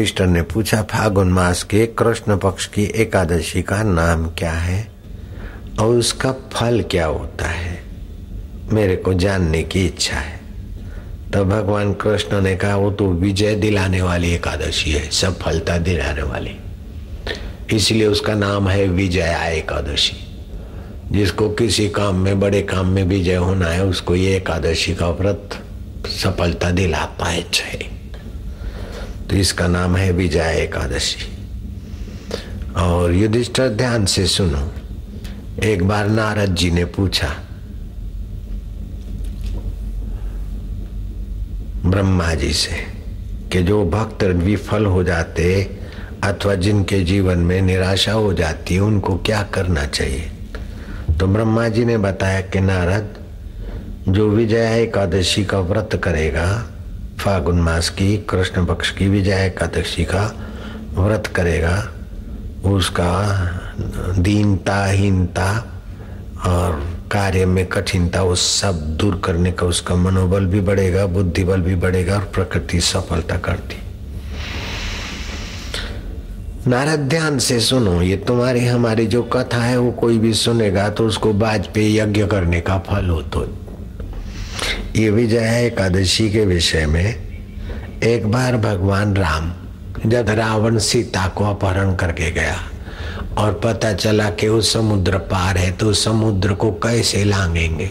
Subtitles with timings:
[0.00, 4.88] Mister ने पूछा, फागुन मास के कृष्ण पक्ष की एकादशी का नाम क्या है?
[5.80, 7.82] और उसका फल क्या होता है?
[8.72, 10.40] मेरे को जानने की इच्छा है।
[11.32, 16.56] तो भगवान कृष्ण ने कहा, वो तो विजय दिलाने वाली एकादशी है सफलता दिलाने वाली।
[17.76, 20.42] इसलिए उसका नाम है विजया एकादशी।
[21.12, 25.58] जिसको किसी काम में, बड़े काम में विजय होना है, उसको ये एकादशी का व्रत
[26.06, 27.42] सफलता दिलाता है
[29.30, 31.26] तो इसका नाम है विजय एकादशी।
[32.76, 34.62] और युधिष्ठर, ध्यान से सुनो,
[35.64, 37.28] एक बार नारद जी ने पूछा,
[41.86, 42.76] ब्रह्मा जी से,
[43.52, 45.44] कि जो भक्त विफल हो जाते
[46.24, 50.30] अथवा जिनके जीवन में निराशा हो जाती है, उनको क्या करना चाहिए?
[51.20, 53.14] तो ब्रह्मा जी ने बताया कि नारद,
[54.08, 56.46] जो विजया एकादशी का व्रत करेगा
[57.20, 60.22] फागुन मास की कृष्ण पक्ष की विजया एकादशी का
[60.94, 61.76] व्रत करेगा।
[62.64, 63.12] उसका
[64.18, 65.50] दीनता हीनता
[66.46, 66.80] और
[67.12, 71.74] कार्य में कठिनता, वो सब दूर करने का उसका मनोबल भी बढ़ेगा बुद्धि बल भी
[71.74, 73.76] बढ़ेगा और प्रकृति सफलता करती।
[76.66, 81.06] नारद, ध्यान से सुनो, ये तुम्हारी, हमारी जो कथा है, वो कोई भी सुनेगा तो
[81.06, 83.46] उसको बाज पे यज्ञ करने का फल हो तो
[84.96, 89.52] ये विजय एकादशी के विषय में। एक बार भगवान राम
[90.06, 92.56] जब रावण सीता को अपहरण करके गया
[93.38, 97.86] और पता चला कि वो समुद्र पार है तो समुद्र को कैसे लांगेंगे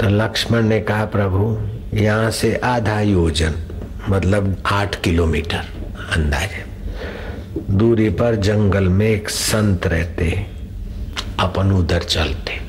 [0.00, 3.54] तो लक्ष्मण ने कहा, प्रभु, यहाँ से आधा योजन
[4.08, 5.64] मतलब आठ किलोमीटर
[6.16, 6.64] अंदाजे।
[7.70, 10.30] दूरी पर जंगल में एक संत रहते
[11.40, 12.60] अपन उधर चलते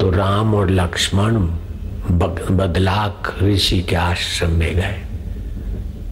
[0.00, 1.36] तो राम और लक्ष्मण
[2.56, 5.02] बदलाक ऋषि के आश्रम में गए।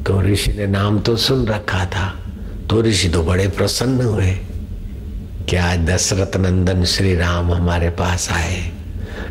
[0.07, 2.19] तो ऋषि ने नाम तो सुन रखा था
[2.71, 4.31] तो ऋषि तो बड़े प्रसन्न हुए।
[5.49, 8.73] कि आज दशरथ नंदन श्री राम हमारे पास आए?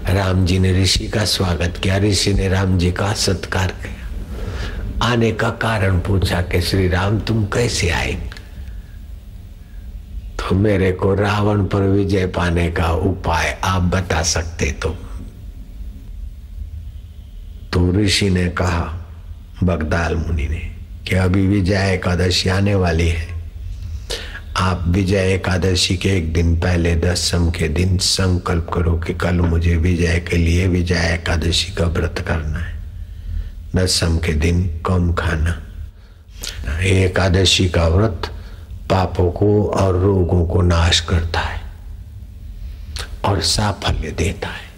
[0.10, 5.32] राम जी ने ऋषि का स्वागत किया, ऋषि ने राम जी का सत्कार किया। आने
[5.32, 8.30] का कारण पूछा कि श्री राम, तुम कैसे आए?
[10.54, 14.90] मेरे को रावण पर विजय पाने का उपाय आप बता सकते तो।
[17.74, 19.06] तो ऋषि ने कहा,
[19.64, 20.76] बगदाल मुनि ने,
[21.08, 23.28] कि अभी विजय एकादशी आने वाली है।
[24.58, 29.76] आप विजय एकादशी के एक दिन पहले दसम के दिन संकल्प करो कि कल मुझे
[29.76, 32.84] विजय के लिए विजय एकादशी का व्रत करना है।
[33.76, 35.64] दसम के दिन कम खाना।
[36.80, 38.33] एकादशी का व्रत
[38.90, 41.62] पापों को और रोगों को नाश करता है
[43.26, 44.72] और साफल्य देता है।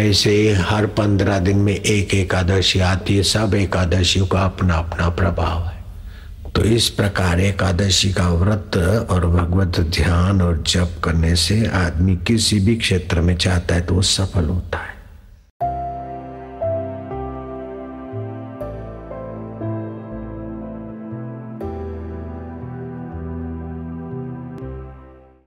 [0.00, 5.64] ऐसे हर पंद्रह दिन में एक एकादशी आती है, सब एकादशियों का अपना अपना प्रभाव
[5.64, 5.82] है।
[6.54, 8.76] तो इस प्रकार एकादशी का व्रत
[9.10, 13.94] और भगवत ध्यान और जप करने से आदमी किसी भी क्षेत्र में चाहता है तो
[13.94, 14.93] वो सफल होता है।